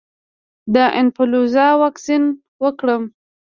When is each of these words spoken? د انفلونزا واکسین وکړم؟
د 0.73 0.75
انفلونزا 0.99 1.67
واکسین 1.81 2.23
وکړم؟ 2.63 3.03